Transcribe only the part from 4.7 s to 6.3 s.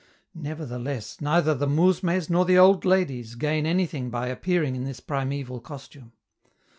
in this primeval costume.